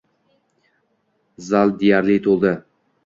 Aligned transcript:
Zal 1.49 1.77
deyarli 1.83 2.17
to‘ldi. 2.29 2.55